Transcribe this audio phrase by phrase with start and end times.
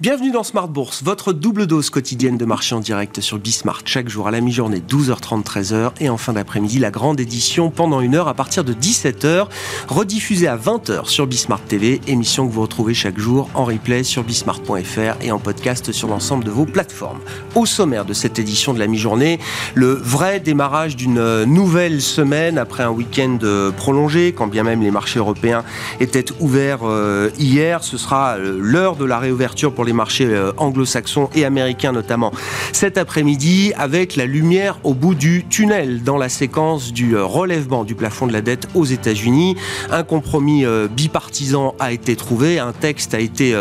[0.00, 3.82] Bienvenue dans Smart Bourse, votre double dose quotidienne de marché en direct sur Bismart.
[3.84, 5.90] Chaque jour à la mi-journée, 12h30, 13h.
[6.00, 9.48] Et en fin d'après-midi, la grande édition pendant une heure à partir de 17h,
[9.88, 12.00] rediffusée à 20h sur Bismart TV.
[12.06, 16.44] Émission que vous retrouvez chaque jour en replay sur bismart.fr et en podcast sur l'ensemble
[16.44, 17.20] de vos plateformes.
[17.54, 19.38] Au sommaire de cette édition de la mi-journée,
[19.74, 23.36] le vrai démarrage d'une nouvelle semaine après un week-end
[23.76, 25.62] prolongé, quand bien même les marchés européens
[26.00, 27.84] étaient ouverts euh, hier.
[27.84, 32.32] Ce sera euh, l'heure de la réouverture pour les marchés euh, anglo-saxons et américains notamment
[32.72, 37.84] cet après-midi avec la lumière au bout du tunnel dans la séquence du euh, relèvement
[37.84, 39.56] du plafond de la dette aux États-Unis.
[39.90, 43.54] Un compromis euh, bipartisan a été trouvé, un texte a été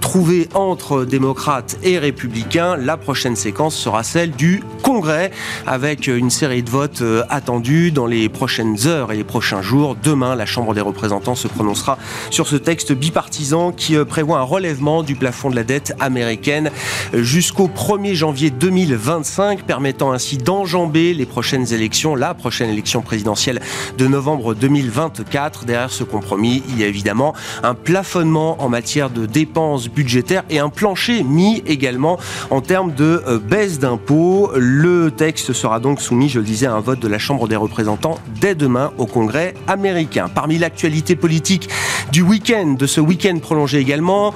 [0.00, 2.76] trouvé entre démocrates et républicains.
[2.76, 5.30] La prochaine séquence sera celle du Congrès
[5.66, 9.96] avec une série de votes attendus dans les prochaines heures et les prochains jours.
[10.02, 11.98] Demain, la Chambre des représentants se prononcera
[12.30, 16.70] sur ce texte bipartisan qui prévoit un relèvement du plafond de la dette américaine
[17.12, 23.60] jusqu'au 1er janvier 2025, permettant ainsi d'enjamber les prochaines élections, la prochaine élection présidentielle
[23.98, 25.64] de novembre 2024.
[25.64, 30.58] Derrière ce compromis, il y a évidemment un plafonnement en matière de dépenses budgétaires et
[30.58, 32.18] un plancher mis également
[32.50, 34.50] en termes de euh, baisse d'impôts.
[34.56, 37.56] Le texte sera donc soumis, je le disais, à un vote de la Chambre des
[37.56, 40.28] représentants dès demain au Congrès américain.
[40.32, 41.68] Parmi l'actualité politique
[42.12, 44.32] du week-end, de ce week-end prolongé également,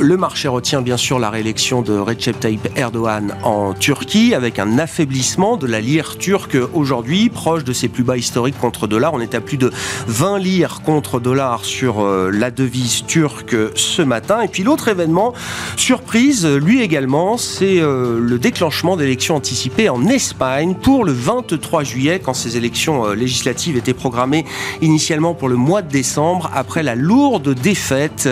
[0.00, 4.78] le marché retient bien sûr la réélection de Recep Tayyip Erdogan en Turquie avec un
[4.78, 9.12] affaiblissement de la lire turque aujourd'hui, proche de ses plus bas historiques contre dollar.
[9.14, 9.70] On est à plus de
[10.06, 14.40] 20 lires contre dollar sur euh, la devise turque ce matin.
[14.40, 15.34] Et puis l'autre événement,
[15.76, 22.20] surprise, lui également, c'est euh, le déclenchement d'élections anticipées en Espagne pour le 23 juillet,
[22.22, 24.44] quand ces élections euh, législatives étaient programmées
[24.80, 28.28] initialement pour le mois de décembre, après la lourde défaite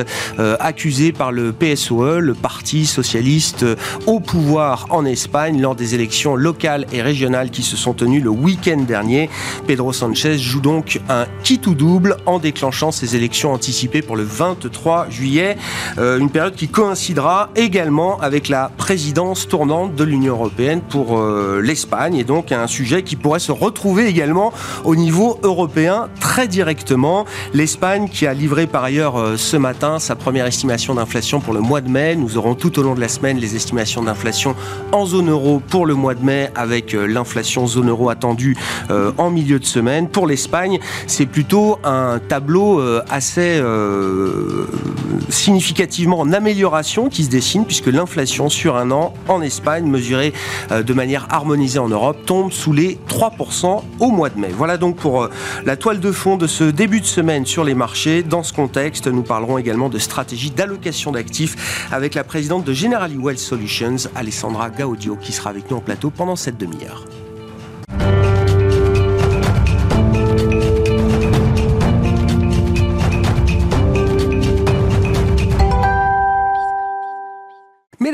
[0.59, 3.65] accusée par le PSOE, le Parti socialiste
[4.07, 8.31] au pouvoir en Espagne lors des élections locales et régionales qui se sont tenues le
[8.31, 9.31] week-end dernier.
[9.67, 14.23] Pedro Sanchez joue donc un kit ou double en déclenchant ces élections anticipées pour le
[14.23, 15.57] 23 juillet,
[15.99, 21.61] euh, une période qui coïncidera également avec la présidence tournante de l'Union européenne pour euh,
[21.63, 24.53] l'Espagne et donc un sujet qui pourrait se retrouver également
[24.85, 27.25] au niveau européen très directement.
[27.55, 31.61] L'Espagne qui a livré par ailleurs euh, ce matin sa première estimation d'inflation pour le
[31.61, 32.17] mois de mai.
[32.17, 34.55] Nous aurons tout au long de la semaine les estimations d'inflation
[34.93, 38.57] en zone euro pour le mois de mai avec euh, l'inflation zone euro attendue
[38.91, 40.09] euh, en milieu de semaine.
[40.09, 43.61] Pour l'Espagne, c'est plutôt un tableau euh, assez
[45.29, 50.33] significativement en amélioration qui se dessine puisque l'inflation sur un an en Espagne mesurée
[50.71, 54.51] de manière harmonisée en Europe tombe sous les 3% au mois de mai.
[54.57, 55.29] Voilà donc pour
[55.65, 58.23] la toile de fond de ce début de semaine sur les marchés.
[58.23, 61.30] Dans ce contexte, nous parlerons également de stratégie d'allocation d'actifs
[61.91, 66.11] avec la présidente de Generali Wealth Solutions, Alessandra Gaudio, qui sera avec nous en plateau
[66.11, 67.05] pendant cette demi-heure.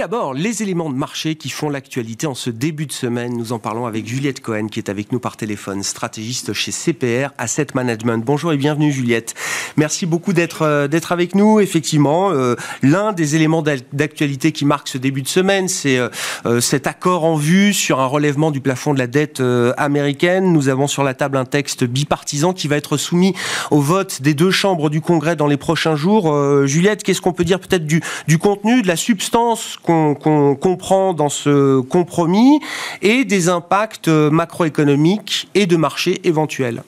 [0.07, 3.37] D'abord, les éléments de marché qui font l'actualité en ce début de semaine.
[3.37, 7.31] Nous en parlons avec Juliette Cohen qui est avec nous par téléphone, stratégiste chez CPR
[7.39, 8.25] Asset Management.
[8.25, 9.35] Bonjour et bienvenue Juliette.
[9.77, 11.59] Merci beaucoup d'être euh, d'être avec nous.
[11.59, 16.87] Effectivement, euh, l'un des éléments d'actualité qui marque ce début de semaine, c'est euh, cet
[16.87, 19.43] accord en vue sur un relèvement du plafond de la dette
[19.77, 20.53] américaine.
[20.53, 23.35] Nous avons sur la table un texte bipartisan qui va être soumis
[23.73, 26.33] au vote des deux chambres du Congrès dans les prochains jours.
[26.65, 31.29] Juliette, qu'est-ce qu'on peut dire peut-être du, du contenu, de la substance qu'on comprend dans
[31.29, 32.61] ce compromis
[33.03, 36.83] et des impacts macroéconomiques et de marché éventuels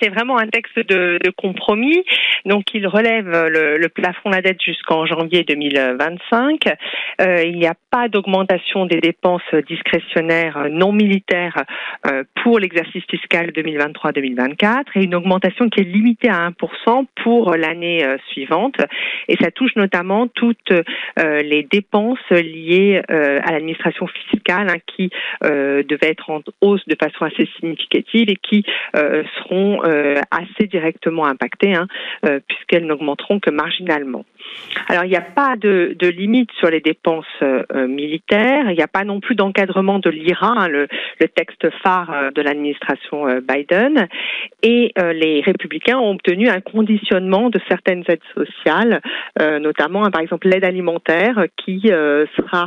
[0.00, 2.02] c'est vraiment un texte de, compromis.
[2.44, 6.60] Donc il relève le, plafond de la dette jusqu'en janvier 2025.
[7.20, 11.64] Euh, il n'y a pas d'augmentation des dépenses discrétionnaires non militaires
[12.06, 18.04] euh, pour l'exercice fiscal 2023-2024 et une augmentation qui est limitée à 1% pour l'année
[18.04, 18.76] euh, suivante.
[19.28, 20.72] Et ça touche notamment toutes
[21.16, 25.10] les dépenses liées à l'administration fiscale hein, qui
[25.42, 28.64] devaient être en hausse de façon assez significative et qui
[28.94, 31.86] seront euh, assez directement impactées, hein,
[32.24, 34.24] euh, puisqu'elles n'augmenteront que marginalement.
[34.88, 38.70] Alors, il n'y a pas de, de, limite sur les dépenses euh, militaires.
[38.70, 40.86] Il n'y a pas non plus d'encadrement de l'IRA, hein, le,
[41.20, 44.06] le, texte phare euh, de l'administration euh, Biden.
[44.62, 49.00] Et les républicains ont obtenu un conditionnement de certaines aides sociales,
[49.38, 52.66] notamment, hein, par exemple, l'aide alimentaire qui sera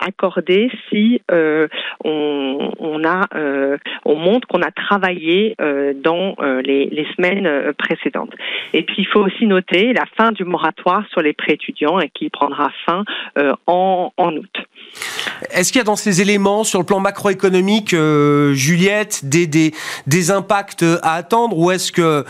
[0.00, 3.28] accordée si on, on, a,
[4.04, 5.54] on montre qu'on a travaillé
[6.02, 8.32] dans les, les, semaines précédentes.
[8.72, 12.10] Et puis il faut aussi noter la fin du moratoire sur les prêts étudiants et
[12.10, 13.04] qui prendra fin
[13.66, 14.56] en, août.
[15.50, 17.94] Est-ce qu'il y a dans ces éléments, sur le plan macroéconomique,
[18.52, 19.72] Juliette, des, des,
[20.06, 22.24] des, impacts à attendre ou est-ce que,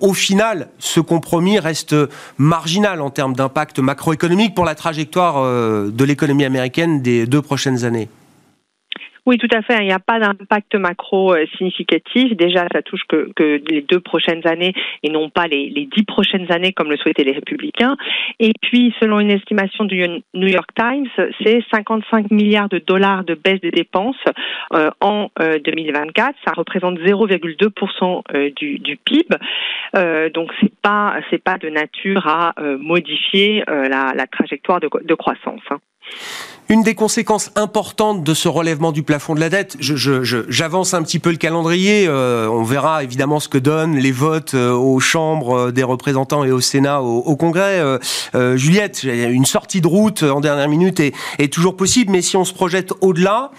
[0.00, 1.94] au final, ce compromis reste
[2.38, 5.42] marginal en termes d'impact macroéconomique pour la trajectoire
[5.90, 8.08] de l'économie américaine des deux prochaines années?
[9.28, 9.76] Oui, tout à fait.
[9.80, 12.34] Il n'y a pas d'impact macro euh, significatif.
[12.34, 13.30] Déjà, ça touche que,
[13.70, 14.72] les deux prochaines années
[15.02, 17.94] et non pas les, dix prochaines années comme le souhaitaient les républicains.
[18.40, 20.02] Et puis, selon une estimation du
[20.32, 21.08] New York Times,
[21.44, 24.16] c'est 55 milliards de dollars de baisse des dépenses
[24.72, 26.28] euh, en 2024.
[26.28, 29.28] Euh, ça représente 0,2% du, du, PIB.
[30.32, 35.60] donc, c'est pas c'est pas de nature à modifier la, trajectoire de, croissance.
[35.70, 35.80] Hein.
[36.70, 41.18] Une des conséquences importantes de ce relèvement du plafond de la dette, j'avance un petit
[41.18, 45.56] peu le calendrier, euh, on verra évidemment ce que donnent les votes euh, aux chambres
[45.56, 47.82] euh, des représentants et au Sénat, au, Congrès.
[48.56, 52.44] Juliette, une sortie de route en dernière minute est, est toujours possible, mais si on
[52.44, 53.52] se projette au-delà,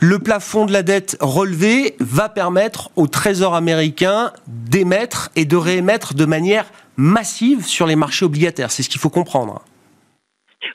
[0.00, 6.14] le plafond de la dette relevé va permettre au Trésor américain d'émettre et de réémettre
[6.14, 6.64] de manière
[6.96, 8.72] massive sur les marchés obligataires.
[8.72, 9.62] C'est ce qu'il faut comprendre.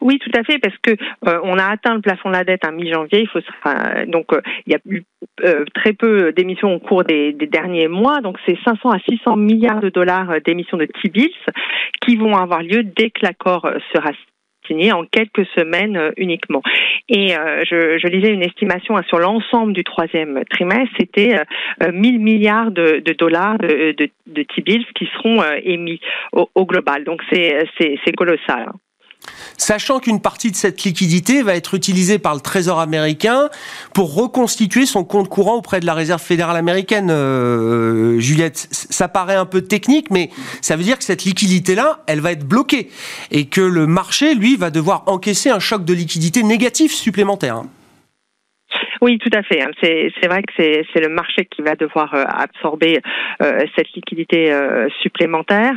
[0.02, 0.92] Oui, tout à fait, parce que
[1.28, 3.22] euh, on a atteint le plafond de la dette en mi-janvier.
[3.22, 3.40] Il faut
[4.08, 5.04] donc euh, il y a eu
[5.44, 8.22] euh, très peu d'émissions au cours des, derniers mois.
[8.22, 11.30] Donc c'est 500 à 600 milliards de dollars d'émissions de T-bills
[12.02, 14.12] qui vont avoir lieu dès que l'accord sera
[14.68, 16.64] signé en quelques semaines uniquement.
[17.08, 21.36] Et je, lisais une estimation hein, sur l'ensemble du troisième trimestre, c'était
[21.88, 26.00] 1000 milliards de, dollars de, T-bills qui seront émis
[26.32, 27.04] au, au global.
[27.04, 28.72] Donc c'est colossal.
[29.58, 33.50] Sachant qu'une partie de cette liquidité va être utilisée par le Trésor américain
[33.94, 38.68] pour reconstituer son compte courant auprès de la Réserve fédérale américaine, euh, Juliette.
[38.72, 40.30] Ça paraît un peu technique, mais
[40.62, 42.90] ça veut dire que cette liquidité-là, elle va être bloquée
[43.32, 47.64] et que le marché, lui, va devoir encaisser un choc de liquidité négatif supplémentaire.
[49.02, 49.62] Oui, tout à fait.
[49.62, 49.72] Hein.
[49.82, 53.00] C'est vrai que c'est le marché qui va devoir euh, absorber
[53.42, 55.74] euh, cette liquidité euh, supplémentaire.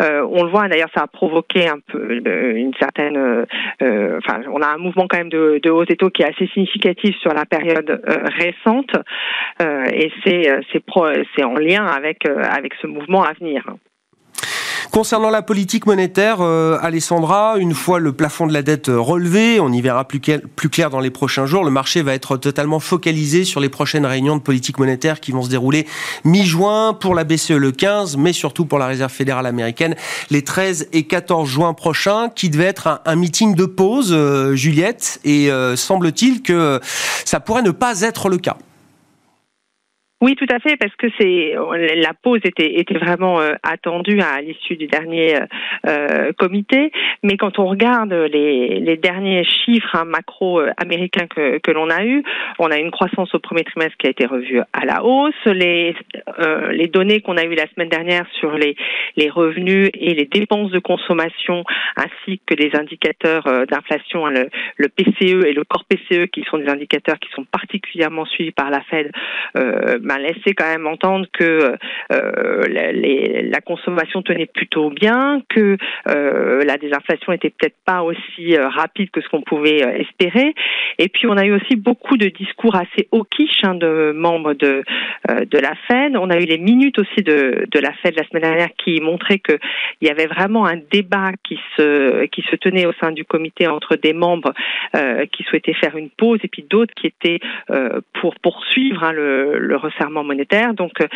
[0.00, 2.16] on le voit d'ailleurs, ça a provoqué un peu
[2.56, 3.46] une certaine.
[3.80, 6.46] enfin, on a un mouvement quand même de, de hausse des taux qui est assez
[6.48, 8.02] significatif sur la période
[8.38, 8.94] récente,
[9.60, 13.64] et c'est en lien avec avec ce mouvement à venir.
[14.92, 19.58] Concernant la politique monétaire, euh, Alessandra, une fois le plafond de la dette euh, relevé,
[19.58, 23.44] on y verra plus clair, dans les prochains jours, le marché va être totalement focalisé
[23.44, 25.86] sur les prochaines réunions de politique monétaire qui vont se dérouler
[26.24, 29.96] mi-juin pour la BCE le 15, mais surtout pour la Réserve fédérale américaine
[30.28, 35.20] les 13 et 14 juin prochains, qui devait être un, meeting de pause, euh, Juliette,
[35.24, 36.80] et semble-t-il que
[37.24, 38.58] ça pourrait ne pas être le cas.
[40.22, 41.56] Oui, tout à fait, parce que c'est
[41.96, 45.46] la pause était, était vraiment euh, attendue à l'issue du dernier euh,
[45.88, 46.92] euh, comité.
[47.24, 52.04] Mais quand on regarde les, les derniers chiffres hein, macro américains que, que l'on a
[52.04, 52.22] eu,
[52.60, 55.34] on a une croissance au premier trimestre qui a été revue à la hausse.
[55.44, 55.96] Les,
[56.70, 58.76] les données qu'on a eues la semaine dernière sur les,
[59.16, 61.64] les revenus et les dépenses de consommation,
[61.96, 66.58] ainsi que les indicateurs d'inflation, hein, le, le, PCE et le corps PCE, qui sont
[66.58, 69.10] des indicateurs qui sont particulièrement suivis par la Fed
[70.18, 71.76] laissé quand même entendre que
[72.12, 75.76] euh, la, consommation tenait plutôt bien, que
[76.08, 80.54] euh, la désinflation était peut-être pas aussi euh, rapide que ce qu'on pouvait espérer.
[80.98, 84.82] Et puis on a eu aussi beaucoup de discours assez quiche hein, de membres de
[85.28, 86.16] de la Fed.
[86.16, 89.38] On a eu les minutes aussi de de la Fed la semaine dernière qui montraient
[89.38, 89.52] que
[90.00, 93.68] il y avait vraiment un débat qui se qui se tenait au sein du comité
[93.68, 94.52] entre des membres
[95.30, 97.38] qui souhaitaient faire une pause et puis d'autres qui étaient
[98.20, 99.76] pour poursuivre hein, le, le
[100.10, 100.74] monétaire.
[100.74, 101.06] Donc, euh,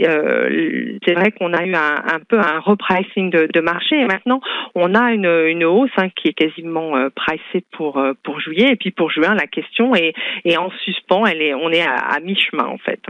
[0.00, 4.40] euh, c'est vrai qu'on a eu un, peu un repricing de, marché et maintenant
[4.74, 8.76] on a une, une hausse hein, qui est quasiment euh, pricée pour pour juillet et
[8.76, 10.14] puis pour juin la question est,
[10.44, 11.26] est en suspens.
[11.26, 13.00] Elle est, on est à, mi-chemin en fait.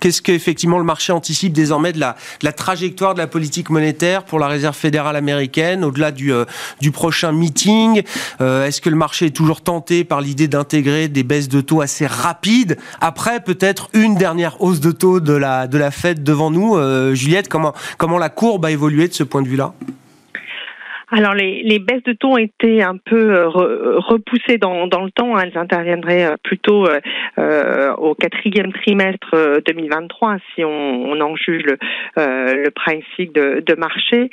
[0.00, 4.38] Qu'est-ce qu'effectivement le marché anticipe désormais de la, la trajectoire de la politique monétaire pour
[4.38, 6.32] la Réserve fédérale américaine au-delà du,
[6.80, 8.02] du prochain meeting?
[8.40, 12.06] Est-ce que le marché est toujours tenté par l'idée d'intégrer des baisses de taux assez
[12.06, 16.76] rapides après peut-être une dernière hausse de taux de la, de la Fed devant nous.
[16.76, 19.74] Euh, Juliette, comment, comment la courbe a évolué de ce point de vue-là?
[21.10, 25.10] Alors les, les, baisses de taux ont été un peu euh, repoussées dans, dans, le
[25.10, 25.38] temps.
[25.38, 26.86] Elles interviendraient euh, plutôt
[27.38, 31.78] euh, au quatrième trimestre 2023 si on, on en juge le,
[32.18, 34.30] euh, le de, de marché.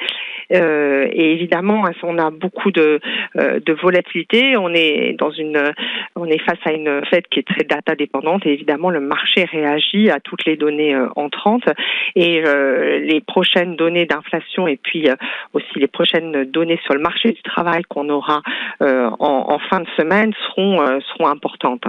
[0.54, 3.00] Euh, et évidemment, on a beaucoup de,
[3.36, 4.58] de volatilité.
[4.58, 5.72] On est dans une,
[6.16, 8.46] on est face à une fête qui est très data dépendante.
[8.46, 11.68] Et évidemment, le marché réagit à toutes les données entrantes
[12.16, 15.08] et les prochaines données d'inflation et puis
[15.54, 18.42] aussi les prochaines données sur le marché du travail qu'on aura
[18.82, 21.84] euh, en, fin de semaine seront, euh, seront importantes.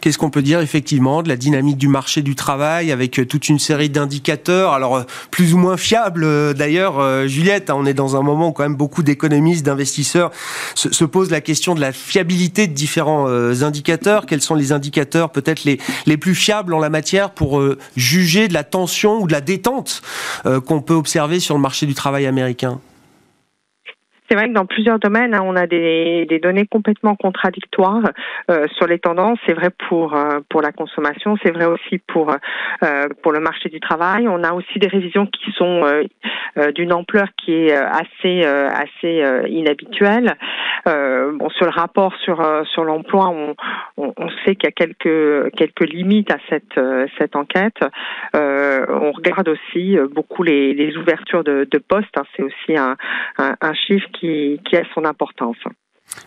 [0.00, 3.48] Qu'est-ce qu'on peut dire effectivement de la dynamique du marché du travail avec euh, toute
[3.48, 8.22] une série d'indicateurs, alors plus ou moins fiables d'ailleurs, Juliette, hein, on est dans un
[8.22, 10.30] moment où quand même beaucoup d'économistes, d'investisseurs
[10.74, 14.26] se, posent la question de la fiabilité de différents indicateurs.
[14.26, 17.60] Quels sont les indicateurs peut-être les, les plus fiables en la matière pour
[17.96, 20.02] juger de la tension ou de la détente
[20.66, 22.78] qu'on peut observer sur le marché du travail américain?
[24.28, 28.12] C'est vrai que dans plusieurs domaines, hein, on a des, données complètement contradictoires
[28.50, 29.38] euh, sur les tendances.
[29.46, 33.68] C'est vrai pour euh, pour la consommation, c'est vrai aussi pour euh, pour le marché
[33.68, 34.28] du travail.
[34.28, 35.82] On a aussi des révisions qui sont
[36.74, 40.36] d'une ampleur qui est assez assez inhabituelle.
[40.84, 42.38] bon, sur le rapport sur
[42.72, 43.54] sur l'emploi, on,
[43.96, 46.78] on, sait qu'il y a quelques quelques limites à cette
[47.18, 47.80] cette enquête.
[48.34, 52.16] on regarde aussi beaucoup les, les ouvertures de, de postes.
[52.16, 52.24] Hein.
[52.36, 52.96] C'est aussi un,
[53.38, 55.58] un, chiffre a son importance.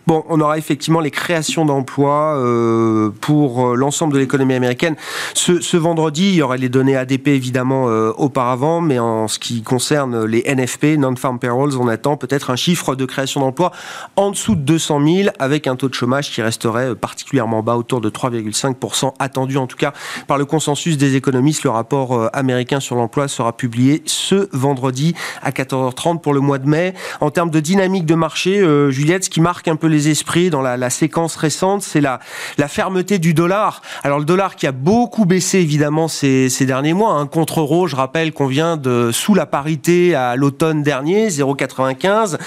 [0.08, 4.96] Bon, on aura effectivement les créations d'emplois euh, pour euh, l'ensemble de l'économie américaine.
[5.34, 9.62] Ce, vendredi, il y aura les données ADP évidemment euh, auparavant, mais en ce qui
[9.62, 13.72] concerne les NFP, Non-Farm Payrolls, on attend peut-être un chiffre de création d'emplois
[14.16, 18.02] en dessous de 200 000, avec un taux de chômage qui resterait particulièrement bas, autour
[18.02, 19.94] de 3,5%, attendu en tout cas
[20.28, 21.64] par le consensus des économistes.
[21.64, 26.68] Le rapport américain sur l'emploi sera publié ce vendredi à 14h30 pour le mois de
[26.68, 26.94] mai.
[27.20, 30.62] En termes de dynamique de marché, Juliette, ce qui marque un peu les esprits dans
[30.62, 32.20] la, séquence récente, c'est la,
[32.68, 33.82] fermeté du dollar.
[34.04, 37.14] Alors le dollar qui a beaucoup baissé évidemment ces, derniers mois.
[37.14, 42.38] Un contre euro, je rappelle qu'on vient de sous la parité à l'automne dernier, 0,95.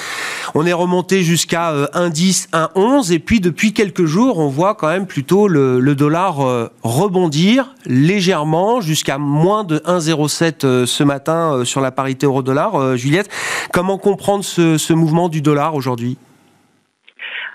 [0.54, 4.88] On est remonté jusqu'à 1,10, euh, 1,11 et puis depuis quelques jours, on voit quand
[4.88, 11.80] même plutôt le, dollar euh, rebondir légèrement jusqu'à moins de 1,07 euh, ce matin sur
[11.80, 12.96] la parité euro-dollar.
[12.96, 13.30] Juliette,
[13.72, 16.18] comment comprendre ce mouvement du dollar aujourd'hui?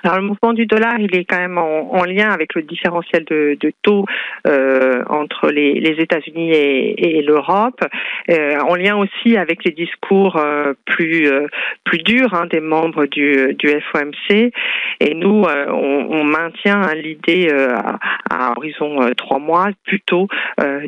[0.04, 3.58] Alors le mouvement du dollar, il est quand même en, lien avec le différentiel de,
[3.82, 4.06] taux
[4.48, 7.82] euh, entre les, États-Unis et, l'Europe,
[8.30, 11.48] euh, en lien aussi avec les discours euh, plus euh,
[11.84, 14.52] plus durs hein, des membres du, du FOMC.
[15.02, 20.28] Et nous, euh, on, on, maintient hein, l'idée à, à, horizon trois mois plutôt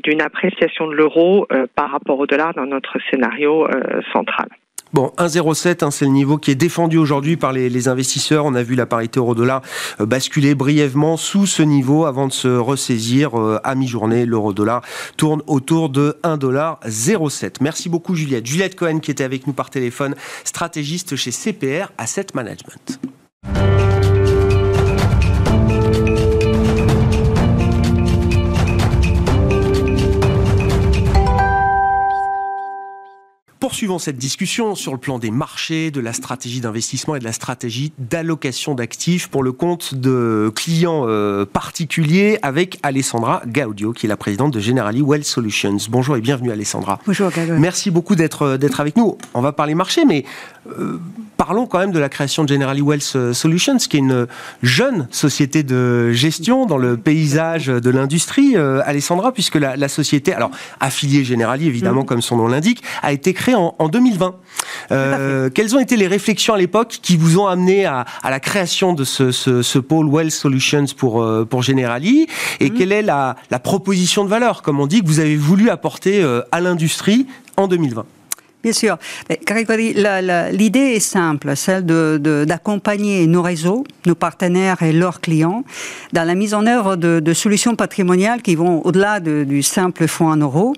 [0.03, 3.67] d'une appréciation de l'euro par rapport au dollar dans notre scénario
[4.13, 4.47] central.
[4.93, 8.45] Bon, 1,07, hein, c'est le niveau qui est défendu aujourd'hui par les, investisseurs.
[8.45, 9.61] On a vu la parité euro-dollar
[10.01, 14.25] euh, basculer brièvement sous ce niveau avant de se ressaisir euh, à mi-journée.
[14.25, 14.81] L'euro-dollar
[15.15, 17.55] tourne autour de 1,07.
[17.61, 18.45] Merci beaucoup Juliette.
[18.45, 22.99] Juliette Cohen qui était avec nous par téléphone, stratégiste chez CPR Asset Management.
[33.71, 37.31] Poursuivons cette discussion sur le plan des marchés, de la stratégie d'investissement et de la
[37.31, 44.09] stratégie d'allocation d'actifs pour le compte de clients euh, particuliers avec Alessandra Gaudio, qui est
[44.09, 45.77] la présidente de Generali Wealth Solutions.
[45.89, 46.99] Bonjour et bienvenue Alessandra.
[47.07, 49.17] Bonjour Merci beaucoup d'être euh, avec nous.
[49.33, 50.25] On va parler marché, mais
[50.77, 50.99] euh,
[51.37, 54.27] parlons quand même de la création de Generali Wealth Solutions, qui est une
[54.63, 60.51] jeune société de gestion dans le paysage de l'industrie, Alessandra, puisque la, société, alors
[60.81, 62.05] affiliée Generali évidemment, mm.
[62.05, 64.35] comme son nom l'indique, a été créée en, 2020.
[64.91, 68.93] Euh, quelles ont été les réflexions à l'époque qui vous ont amené à, la création
[68.93, 72.27] de ce, pôle Well Solutions pour, euh, pour Generali
[72.59, 72.77] Et mhm.
[72.77, 76.21] quelle est la, la, proposition de valeur, comme on dit, que vous avez voulu apporter
[76.21, 77.27] euh, à l'industrie
[77.57, 78.05] en 2020
[78.63, 78.97] Bien sûr.
[80.51, 85.63] L'idée est simple, celle d'accompagner de, nos réseaux, nos partenaires et leurs clients
[86.13, 90.37] dans la mise en œuvre de, solutions patrimoniales qui vont au-delà du simple fonds en
[90.37, 90.73] euros,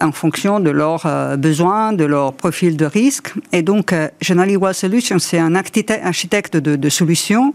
[0.00, 3.32] en fonction de leurs euh, besoins, de leur profil de risque.
[3.52, 7.54] Et donc, euh, Generali Wealth Solutions, c'est un architecte de, solutions.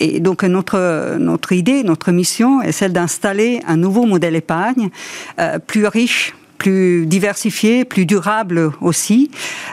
[0.00, 4.90] Et donc, notre, notre idée, notre mission est celle d'installer un nouveau modèle épargne
[5.38, 9.32] euh, plus riche, plus diversifié, plus durable aussi,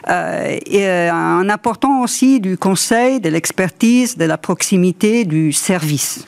[0.10, 6.26] euh, et euh, en apportant aussi du conseil, de l'expertise, de la proximité, du service.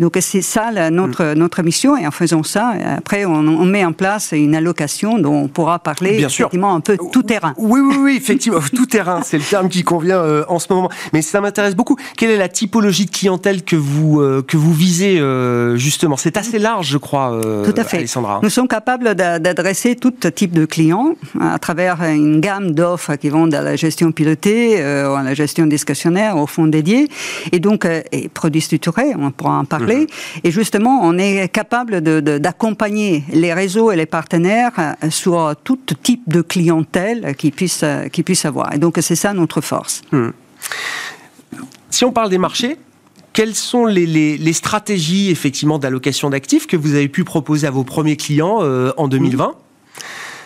[0.00, 4.32] Donc c'est ça notre, notre mission et en faisant ça, après on, met en place
[4.32, 7.52] une allocation dont on pourra parler Bien effectivement un peu tout terrain.
[7.58, 10.88] Oui, oui, oui, effectivement, tout terrain, c'est le terme qui convient euh, en ce moment.
[11.12, 11.96] Mais ça m'intéresse beaucoup.
[12.16, 16.16] Quelle est la typologie de clientèle que vous, euh, que vous visez euh, justement?
[16.16, 17.98] C'est assez large, je crois, tout à fait.
[17.98, 18.40] Alessandra.
[18.42, 23.46] Nous sommes capables d'adresser tout type de clients à travers une gamme d'offres qui vont
[23.46, 27.08] de la gestion pilotée à la gestion discrétionnaire, au fonds dédié,
[27.52, 29.89] et donc et produits structurés, on pourra en parler.
[30.44, 36.42] Et justement, on est capable d'accompagner les réseaux et les partenaires sur tout type de
[36.42, 38.74] clientèle qu'ils puissent, qu'ils puissent avoir.
[38.74, 40.02] Et donc, c'est ça notre force.
[40.12, 40.32] Mhm.
[41.90, 42.76] Si on parle des marchés,
[43.32, 48.16] quelles sont les, stratégies effectivement d'allocation d'actifs que vous avez pu proposer à vos premiers
[48.16, 49.54] clients euh, en 2020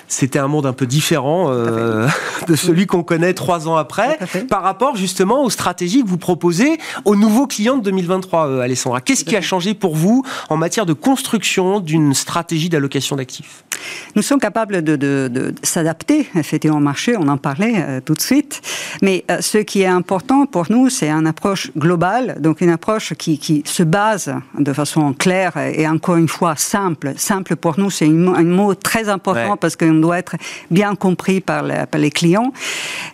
[0.08, 2.08] c'était un monde un peu différent euh,
[2.48, 4.18] de celui qu'on connaît trois ans après,
[4.48, 9.00] par rapport justement aux stratégies que vous proposez aux nouveaux clients de 2023, euh, Alessandra.
[9.00, 13.64] Qu'est-ce qui a changé pour vous en matière de construction d'une stratégie d'allocation d'actifs?
[14.14, 18.60] Nous sommes capables de, s'adapter effectivement au marché, on en parlait euh, tout de suite,
[19.02, 23.62] mais ce qui est important pour nous, c'est une approche globale, donc une approche qui,
[23.64, 27.14] se base de façon claire et encore une fois simple.
[27.16, 30.36] Simple pour nous, c'est un mot très important parce que doit être
[30.70, 31.64] bien compris par,
[31.94, 32.52] les clients,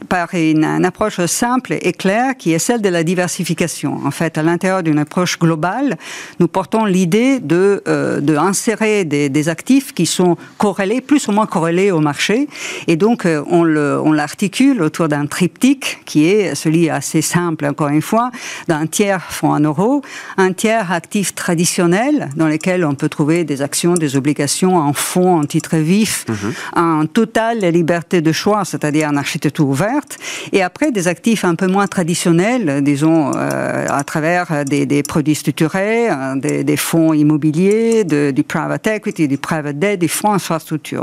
[0.08, 4.00] par une, approche simple et claire qui est celle de la diversification.
[4.04, 5.96] En fait, à l'intérieur d'une approche globale,
[6.38, 11.46] nous portons l'idée de, euh, de insérer des, actifs qui sont corrélés, plus ou moins
[11.46, 12.46] corrélés au marché,
[12.86, 18.02] et donc euh, on l'articule autour d'un triptyque qui est celui assez simple, encore une
[18.02, 18.30] fois,
[18.68, 20.02] d'un tiers fonds en euros,
[20.36, 25.40] un tiers actifs traditionnels dans lesquels on peut trouver des actions, des obligations en fonds,
[25.40, 26.52] en titres vifs, mhm.
[26.74, 30.18] un total liberté de choix, c'est-à-dire une architecture ouverte,
[30.52, 36.10] et après des actifs un peu moins traditionnels, disons euh, à travers des, produits structurés,
[36.10, 40.32] euh, des, fonds immobiliers, du private equity, du private debt, des fonds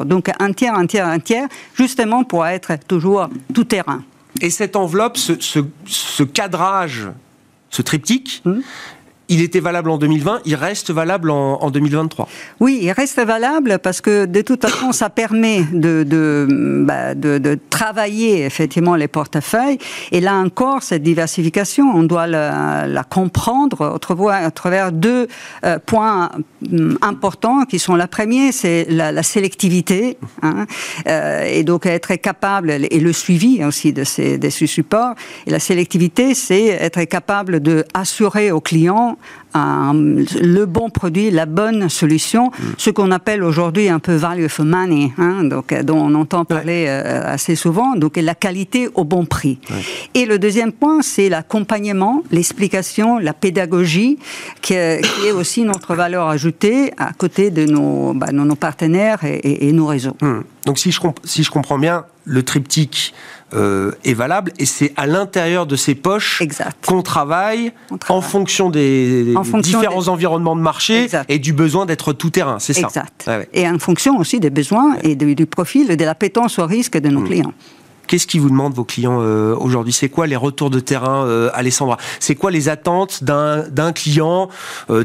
[0.05, 4.03] Donc un tiers, un tiers, un tiers, justement pour être toujours tout terrain.
[4.41, 7.07] Et cette enveloppe, ce, cadrage,
[7.69, 8.61] ce triptyque, hum
[9.29, 12.27] il était valable en 2020, il reste valable en, 2023.
[12.59, 16.47] Oui, il reste valable parce que de toute façon, ça permet de, de,
[16.85, 19.77] bah, de, travailler effectivement les portefeuilles.
[20.11, 23.99] Et là encore, cette diversification, on doit la, comprendre
[24.31, 25.27] à travers deux
[25.65, 26.29] euh, points
[26.71, 30.65] hum, importants qui sont la première, c'est la, sélectivité, hein,
[31.07, 35.15] euh, et donc être capable, et le suivi aussi de ces, de ces supports.
[35.45, 39.16] Et la sélectivité, c'est être capable de assurer aux clients
[39.55, 42.63] le bon produit, la bonne solution, mm.
[42.77, 46.45] ce qu'on appelle aujourd'hui un peu value for money, hein, donc, euh, dont on entend
[46.45, 49.59] parler euh, assez souvent, donc la qualité au bon prix.
[50.13, 54.19] Et le deuxième point, c'est l'accompagnement, l'explication, la pédagogie,
[54.61, 59.87] qui, est aussi notre valeur ajoutée à côté de nos, bah, nos partenaires et, nos
[59.87, 60.15] réseaux.
[60.21, 60.41] Mm.
[60.65, 63.13] Donc si je, si je comprends bien, le triptyque
[63.53, 66.43] euh, est valable et c'est à l'intérieur de ces poches
[66.85, 67.71] qu'on travaille,
[68.09, 72.87] en fonction des, différents environnements de marché et du besoin d'être tout terrain, c'est ça
[72.87, 73.29] Exact.
[73.53, 77.07] Et en fonction aussi des besoins et du, profil et de l'appétence au risque de
[77.07, 77.27] nos hmm.
[77.27, 77.53] clients.
[78.07, 79.93] Qu'est-ce qu'ils vous demandent vos clients euh, aujourd'hui?
[79.93, 81.97] C'est quoi les retours de terrain, euh, Alessandra?
[82.19, 84.49] C'est quoi les attentes d'un client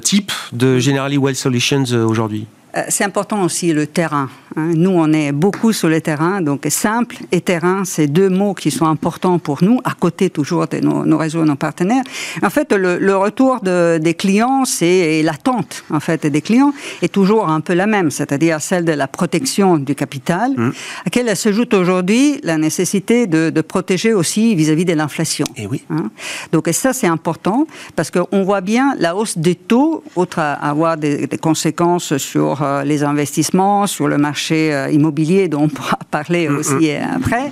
[0.02, 2.46] type de Generali Well Solutions aujourd'hui?
[2.76, 4.30] Euh, c'est important aussi le terrain.
[4.56, 4.72] Hein.
[4.74, 8.70] Nous, on est beaucoup sur le terrain, donc simple et terrain, c'est deux mots qui
[8.70, 12.02] sont importants pour nous, à côté toujours de nos, nos réseaux, nos partenaires.
[12.42, 17.60] En fait, le, retour des clients, c'est l'attente en fait des clients est toujours un
[17.60, 20.68] peu la même, c'est-à-dire celle de la protection du capital, mmh.
[20.68, 20.72] à
[21.06, 25.46] laquelle s'ajoute aujourd'hui la nécessité de, protéger aussi vis-à-vis de l'inflation.
[25.56, 25.84] Et eh oui.
[25.88, 26.10] Hein.
[26.50, 30.96] Donc ça, c'est important parce qu'on voit bien la hausse des taux, outre à avoir
[30.96, 36.48] des conséquences sur euh, les investissements, sur le marché euh, immobilier dont on pourra parler
[36.48, 37.16] aussi mm.
[37.16, 37.50] après,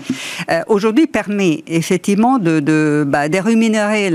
[0.50, 4.10] euh, aujourd'hui permet effectivement de, de, bah, rémunérer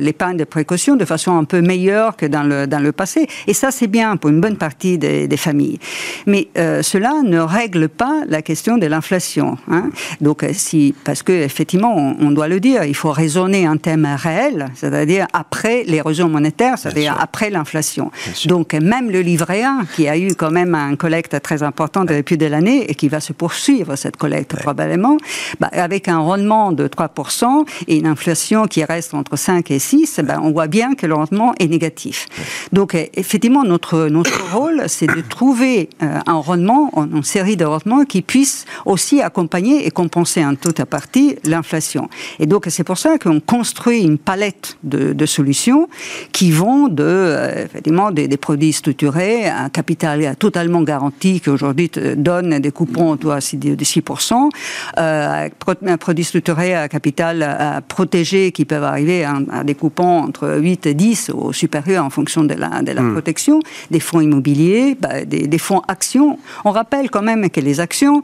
[0.00, 3.26] l'épargne de précaution de façon un peu meilleure que dans le, dans le passé.
[3.46, 5.78] Et ça, c'est bien pour une bonne partie des, familles.
[6.26, 9.58] Mais cela ne règle pas la question de l'inflation.
[9.70, 9.90] Hein.
[10.20, 14.68] Donc, si, parce que effectivement, on, doit le dire, il faut raisonner en termes réels,
[14.74, 18.10] c'est-à-dire après les raisons monétaires, c'est-à-dire après l'inflation.
[18.46, 22.15] Donc, même le livret A, qui a eu quand même un collecte très important de
[22.16, 25.16] depuis de l'année et qui va se poursuivre cette collecte probablement,
[25.60, 30.20] bah, avec un rendement de 3% et une inflation qui reste entre 5 et 6,
[30.24, 32.26] bah, on voit bien que le rendement est négatif.
[32.72, 38.22] Donc effectivement, notre, notre rôle, c'est de trouver un rendement, une série de rendements qui
[38.22, 42.08] puissent aussi accompagner et compenser en toute partie l'inflation.
[42.38, 45.88] Et donc c'est pour ça qu'on construit une palette de, solutions
[46.32, 52.58] qui vont de, euh, effectivement, des, produits structurés, un capital totalement garanti qui aujourd'hui donne
[52.58, 54.50] des coupons de 6%,
[54.98, 55.48] euh,
[55.86, 60.86] un produit structuré à capital à protégé qui peuvent arriver à, des coupons entre 8
[60.86, 63.12] et 10 ou supérieurs en fonction de la, de la hmm.
[63.12, 66.38] protection, des fonds immobiliers, bah, des, fonds actions.
[66.64, 68.22] On rappelle quand même que les actions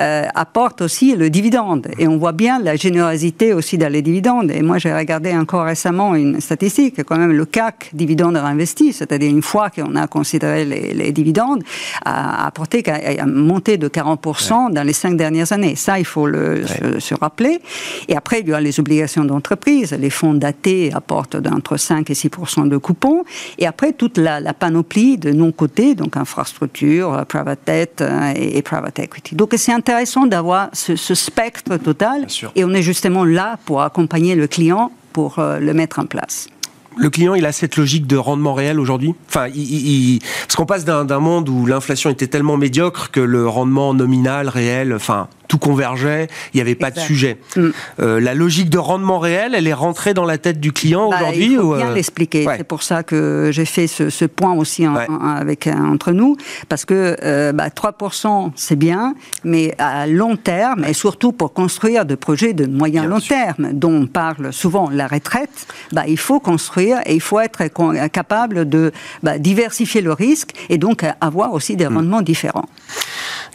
[0.00, 4.50] euh, apportent aussi le dividende et on voit bien la générosité aussi dans les dividendes.
[4.50, 9.30] Et moi, j'ai regardé encore récemment une statistique, quand même le CAC dividende réinvesti, c'est-à-dire
[9.30, 11.62] une fois qu'on a considéré les, dividendes,
[12.04, 12.82] a apporté,
[13.26, 15.76] monté de 40% dans les cinq dernières années.
[15.76, 16.64] Ça, il faut le,
[16.98, 17.60] se, rappeler.
[18.08, 19.92] Et après, il y a les obligations d'entreprise.
[19.92, 23.24] Les fonds datés apportent entre 5 et 6% de coupons.
[23.58, 29.34] Et après, toute la, panoplie de non-cotés, donc infrastructure, private debt euh, et, private equity.
[29.34, 32.26] Donc, c'est intéressant d'avoir ce, ce, spectre total.
[32.54, 36.48] Et on est justement là pour accompagner le client pour euh, le mettre en place
[36.96, 40.84] le client, il a cette logique de rendement réel aujourd'hui Enfin, il, parce qu'on passe
[40.84, 46.26] d'un monde où l'inflation était tellement médiocre que le rendement nominal, réel, enfin, tout convergeait,
[46.52, 47.38] il n'y avait pas de sujet.
[47.56, 47.68] Mm.
[48.00, 51.18] Euh, la logique de rendement réel, elle est rentrée dans la tête du client bah,
[51.20, 52.44] aujourd'hui Il faut bien euh, l'expliquer.
[52.56, 56.36] C'est pour ça que j'ai fait ce, point aussi avec, entre nous,
[56.68, 59.14] parce que 3% bah, c'est bien,
[59.44, 63.94] mais à long terme, et surtout pour construire des projets de moyen long terme, dont
[63.94, 67.62] on parle souvent la retraite, bah, il faut construire et il faut être
[68.08, 68.90] capable de
[69.38, 71.94] diversifier le risque et donc avoir aussi des mm.
[71.94, 72.66] rendements différents.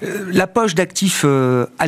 [0.04, 1.26] Euh, la poche d'actifs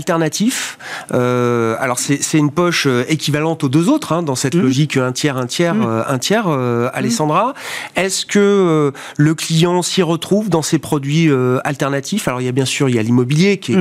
[0.02, 0.78] euh, alternatifs,
[1.14, 4.62] euh, alors c'est une poche équivalente aux deux autres, hein, dans cette mmh.
[4.62, 6.04] logique un tiers, un tiers, mmh.
[6.08, 6.48] un tiers,
[6.94, 7.50] Alessandra.
[7.50, 8.00] Mmh.
[8.00, 11.30] Est-ce que le client s'y retrouve dans ces produits
[11.64, 12.28] alternatifs?
[12.28, 13.78] Alors il y a bien sûr, il y a l'immobilier, qui est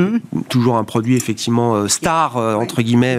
[0.49, 3.19] toujours un produit effectivement star, entre guillemets,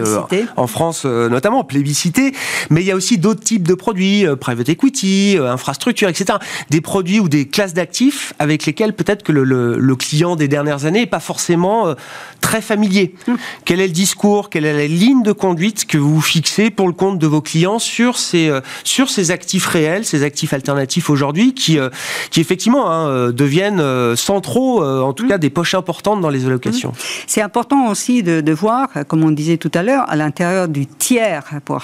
[0.55, 2.33] en France notamment, plébiscité,
[2.69, 6.37] mais il y a aussi d'autres types de produits, private equity, infrastructure, etc.
[6.69, 10.85] Des produits ou des classes d'actifs avec lesquels peut-être que le, le client des dernières
[10.85, 11.93] années pas forcément euh,
[12.41, 12.80] très familier.
[13.65, 16.93] Quel est le discours, quelle est la ligne de conduite que vous fixez pour le
[16.93, 21.53] compte de vos clients sur ces, euh, sur ces actifs réels, ces actifs alternatifs aujourd'hui
[21.53, 21.89] qui, euh,
[22.31, 23.81] qui effectivement hein, deviennent
[24.15, 26.95] centraux, en tout cas des poches importantes dans les allocations hum.
[27.27, 30.85] C'est important aussi de, de, voir, comme on disait tout à l'heure, à l'intérieur du
[30.87, 31.83] tiers, pour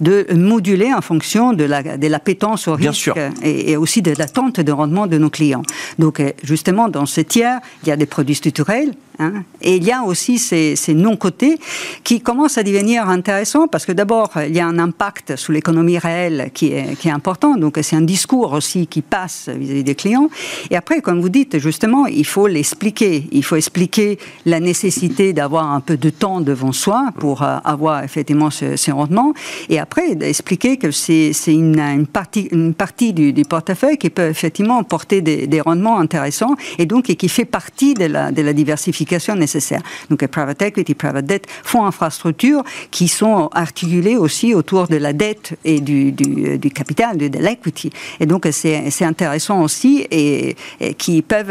[0.00, 3.10] de moduler en fonction de la, de l'appétence au risque
[3.42, 5.62] et, et, aussi de l'attente de rendement de nos clients.
[5.98, 8.92] Donc justement, dans ce tiers, il y a des produits structurels.
[9.18, 9.44] Hein.
[9.62, 11.58] Et il y a aussi ces, non-cotés
[12.02, 15.98] qui commencent à devenir intéressants parce que d'abord, il y a un impact sur l'économie
[15.98, 17.56] réelle qui est, important.
[17.56, 20.28] Donc, c'est un discours aussi qui passe vis-à-vis des clients.
[20.70, 23.28] Et après, comme vous dites, justement, il faut l'expliquer.
[23.30, 28.02] Il faut expliquer la nécessité d'avoir un peu de temps devant soi pour euh, avoir
[28.02, 29.34] effectivement ces, rendements.
[29.68, 35.20] Et après, expliquer que c'est une, partie, une partie du, portefeuille qui peut effectivement porter
[35.20, 39.03] des, rendements intéressants et donc qui fait partie de la diversification
[39.36, 39.82] nécessaire.
[40.10, 45.56] Donc, private equity, private debt, fonds infrastructures qui sont articulés aussi autour de la dette
[45.64, 47.90] et du, du, du capital, de, l'equity.
[48.20, 50.56] Et donc, c'est intéressant aussi et,
[50.98, 51.50] qui peuvent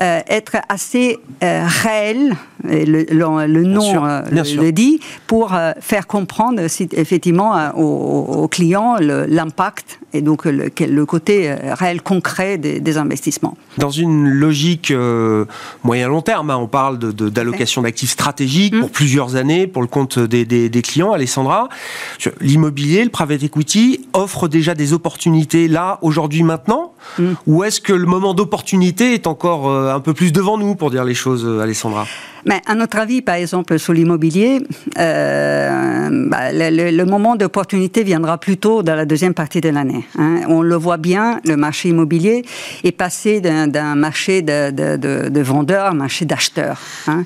[0.00, 7.70] euh, être assez euh, réels, le, le, nom euh, le, dit, pour faire comprendre effectivement
[7.76, 13.56] aux, clients l'impact et donc le, le, côté réel concret des, des investissements.
[13.76, 14.92] Dans une logique
[15.84, 16.50] moyen-long terme.
[16.50, 16.56] Hein.
[16.56, 18.80] On parle d'allocation d'actifs stratégiques mmh.
[18.80, 21.12] pour plusieurs années pour le compte des, clients.
[21.12, 21.68] Alessandra,
[22.40, 27.24] l'immobilier, le private equity offre déjà des opportunités là, aujourd'hui, maintenant mmh.
[27.46, 30.90] Ou est-ce que le moment d'opportunité est encore euh, un peu plus devant nous, pour
[30.90, 32.06] dire les choses, euh, Alessandra?
[32.44, 34.62] Mais à notre avis, par exemple, sur l'immobilier,
[34.98, 40.06] euh, bah, le, moment d'opportunité viendra plutôt dans la deuxième partie de l'année.
[40.18, 40.40] Hein.
[40.48, 42.44] On le voit bien, le marché immobilier
[42.84, 46.77] est passé d'un marché de, de, de, vendeurs à un marché d'acheteurs.
[46.78, 47.14] Acheteurs.
[47.14, 47.24] Hein.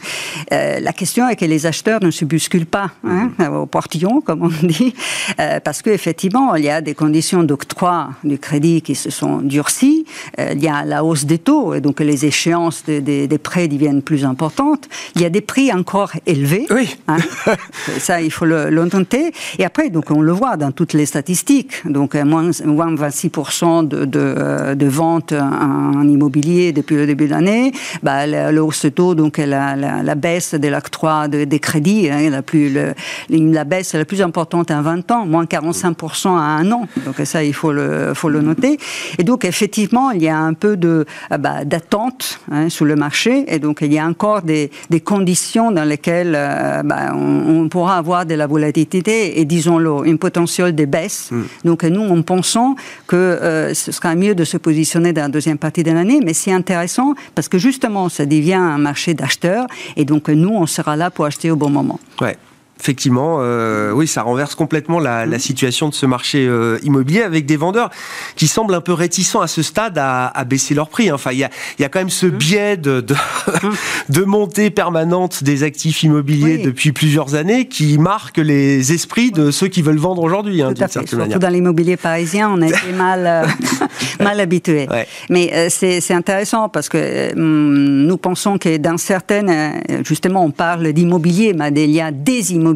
[0.53, 3.55] Euh, la question est que les acheteurs ne se bousculent pas hein, mhm.
[3.55, 4.95] au portillon, comme on dit,
[5.41, 10.05] euh, parce qu'effectivement, il y a des conditions d'octroi du crédit qui se sont durcies,
[10.38, 14.03] euh, il y a la hausse des taux, et donc les échéances des prêts deviennent
[14.03, 16.97] plus importantes, il y a des prix encore élevés, oui.
[17.09, 17.19] Hein.
[17.99, 21.87] ça il faut le, noter, et après, donc on le voit dans toutes les statistiques,
[21.87, 27.73] donc moins, moins 26% de, de, de ventes en immobilier depuis le début de l'année,
[28.03, 32.42] bah, le, hausse de taux, donc la, la, baisse de l'octroi des crédits, hein, la,
[32.42, 32.72] plus,
[33.28, 36.87] la baisse la plus importante en 20 ans, moins 45% à un an.
[37.05, 38.78] Donc ça, il faut le, faut le noter.
[39.18, 42.96] Et donc effectivement, il y a un peu de ah bah, d'attente hein, sur le
[42.96, 47.68] marché, et donc il y a encore des, des conditions dans lesquelles euh, bah, on,
[47.68, 51.31] pourra avoir de la volatilité et disons-le, une potentiel de baisse.
[51.31, 51.42] Hmm.
[51.64, 52.74] Donc nous, en pensant
[53.07, 56.35] que euh, ce sera mieux de se positionner dans la deuxième partie de l'année, mais
[56.35, 59.14] c'est intéressant parce que justement, ça devient un marché
[59.97, 62.01] et donc nous, on sera là pour acheter au bon moment.
[62.83, 67.47] Effectivement, euh, oui, ça renverse complètement la, la situation de ce marché euh, immobilier avec
[67.47, 67.90] des vendeurs
[68.35, 71.12] qui semblent un peu réticents à ce stade à, à baisser leur prix.
[71.12, 72.31] Enfin, il y a, y a, quand même ce mmh.
[72.31, 73.14] biais de, de,
[74.09, 79.68] de, montée permanente des actifs immobiliers depuis plusieurs années qui marque les esprits de ceux
[79.68, 81.35] qui veulent vendre aujourd'hui, hein, d'une certaine manière.
[81.35, 83.47] Surtout dans l'immobilier parisien, on a été mal, euh,
[84.18, 84.88] mal habitué.
[84.90, 85.07] Ouais.
[85.31, 91.55] Mais euh, c'est intéressant parce que nous pensons que dans certaines, justement, on parle d'immobilier,
[91.57, 92.71] mais il y a des immobiliers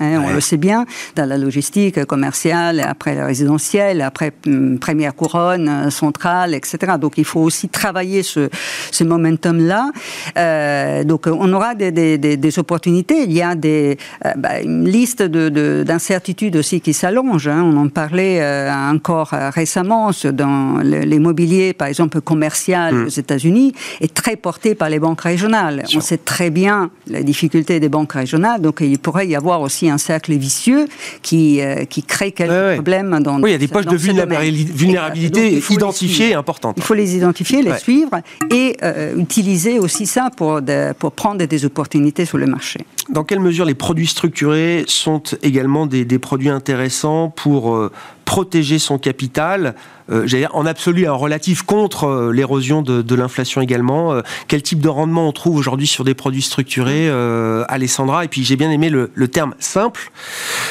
[0.00, 5.14] Hein, on le sait bien, dans la logistique commerciale, après le résidentiel, après hum, première
[5.14, 6.94] couronne, euh, centrale, etc.
[7.00, 8.48] Donc il faut aussi travailler ce,
[8.90, 9.90] ce momentum-là.
[10.36, 13.22] Euh, donc on aura des, des, des, opportunités.
[13.24, 17.48] Il y a des, euh, bah, une liste d'incertitudes de, aussi qui s'allonge.
[17.48, 17.62] Hein.
[17.64, 18.40] On en parlait
[18.90, 23.04] encore récemment dans l'immobilier, par exemple commercial hmm.
[23.06, 25.84] aux États-Unis, est très porté par les banques régionales.
[25.94, 29.88] On sait très bien la difficulté des banques régionales, donc il pourrait y avoir aussi
[29.88, 30.86] un cercle vicieux
[31.22, 35.62] qui, euh, qui crée quelques problèmes dans Oui, il y a des poches de vulnérabilité,
[35.70, 36.74] identifiées et importantes.
[36.76, 40.60] Il faut les identifier, les suivre et euh, utiliser aussi ça pour,
[40.98, 42.80] pour prendre des opportunités sur le marché.
[43.10, 47.90] Dans quelle mesure les produits structurés sont également des, des produits intéressants pour euh,
[48.30, 49.74] protéger son capital
[50.10, 54.12] euh, en absolu, en relatif contre euh, l'érosion de, l'inflation également.
[54.12, 57.10] Euh, quel type de rendement on trouve aujourd'hui sur des produits structurés,
[57.68, 58.24] Alessandra?
[58.24, 60.10] Et puis j'ai bien aimé le, terme simple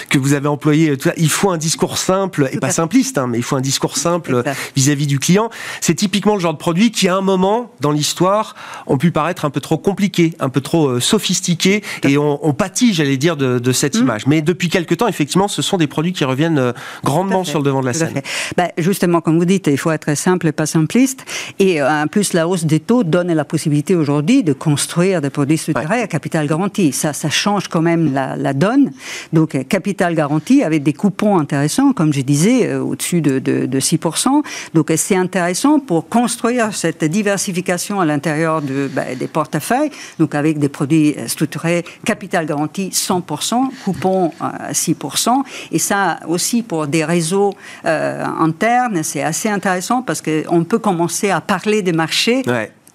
[0.09, 0.93] que vous avez employé.
[1.17, 4.43] Il faut un discours simple, et pas simpliste, hein, mais il faut un discours simple
[4.75, 5.49] vis-à-vis du client.
[5.81, 8.55] C'est typiquement le genre de produit qui, à un moment dans l'histoire,
[8.87, 12.93] ont pu paraître un peu trop compliqué, un peu trop sophistiqué, et on, on pâtit,
[12.93, 14.01] j'allais dire, de, cette mmh.
[14.01, 14.27] image.
[14.27, 17.81] Mais depuis quelques temps, effectivement, ce sont des produits qui reviennent grandement sur le devant
[17.81, 18.21] de la scène.
[18.57, 21.25] Ben, justement, comme vous dites, il faut être simple et pas simpliste.
[21.59, 25.29] Et euh, en plus, la hausse des taux donne la possibilité aujourd'hui de construire des
[25.29, 26.91] produits structurés à capital garanti.
[26.91, 28.91] Ça, ça change quand même la, donne.
[29.33, 33.79] Donc, euh, capital garanti avec des coupons intéressants, comme je disais, euh, au-dessus de, de,
[33.79, 34.43] 6%.
[34.73, 40.59] Donc, c'est intéressant pour construire cette diversification à l'intérieur de, ben, des portefeuilles, donc avec
[40.59, 41.85] des produits structurés,
[42.19, 45.43] capital garanti 100%, coupons à 6%.
[45.71, 47.53] Et ça aussi pour des réseaux
[47.85, 52.43] euh, interne, c'est assez intéressant parce qu'on peut commencer à parler des marchés.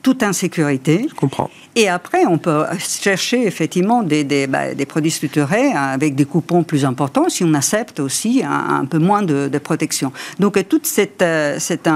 [0.03, 1.07] tout en sécurité.
[1.09, 1.49] Je comprends.
[1.75, 6.63] Et après, on peut chercher effectivement des, des, bah, des, produits structurés avec des coupons
[6.63, 10.13] plus importants si on accepte aussi un, peu moins de, protection.
[10.39, 11.89] Donc toute cette, euh, cette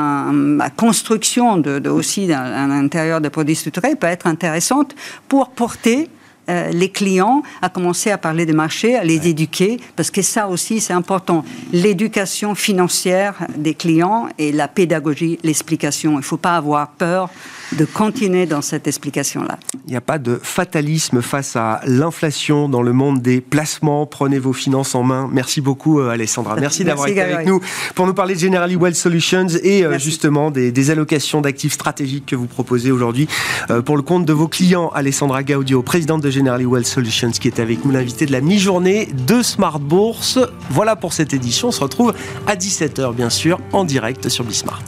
[0.78, 4.96] construction de, de aussi à l'intérieur des produits structurés peut être intéressante
[5.28, 6.08] pour porter
[6.48, 10.48] euh, les clients, à commencer à parler des marchés, à les éduquer, parce que ça
[10.48, 11.44] aussi c'est important.
[11.72, 16.12] L'éducation financière des clients et la pédagogie, l'explication.
[16.12, 17.30] Il ne faut pas avoir peur
[17.72, 19.58] de continuer dans cette explication-là.
[19.86, 24.06] Il n'y a pas de fatalisme face à l'inflation dans le monde des placements.
[24.06, 25.28] Prenez vos finances en main.
[25.32, 26.56] Merci beaucoup, euh, Alessandra.
[26.60, 27.60] Merci, d'avoir été avec nous
[27.94, 32.36] pour nous parler de Generali Wealth Solutions et euh, justement des, allocations d'actifs stratégiques que
[32.36, 33.28] vous proposez aujourd'hui
[33.70, 34.90] euh, pour le compte de vos clients.
[34.94, 39.08] Alessandra Gaudio, présidente de Generali Wealth Solutions, qui est avec nous, l'invité de la mi-journée
[39.26, 40.38] de Smart Bourse.
[40.70, 41.68] Voilà pour cette édition.
[41.68, 42.14] On se retrouve
[42.46, 44.82] à 17h, bien sûr, en direct sur Bismart.